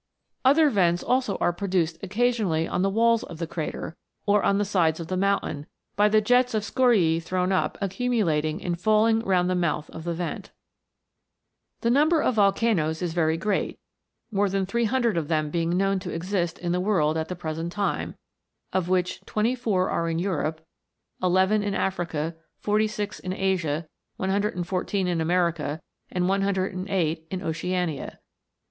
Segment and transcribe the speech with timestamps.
[0.43, 4.57] Other vents also are pro duced occasionally on the walls of the crater, or on
[4.57, 9.19] the sides of the mountain, by the jets of scoriae thrown up accumulating in falling
[9.19, 10.49] round the mouth of the vent.
[11.81, 13.77] The number of volcanoes is very great,
[14.31, 17.71] more than 300 of them being known to exist in the world at the present
[17.71, 18.15] time,
[18.73, 20.65] of which 24 are in Europe,
[21.21, 23.87] 11 in Africa, 46 in Asia,
[24.17, 25.79] 114 in America,
[26.11, 28.19] and 108 in Oceania.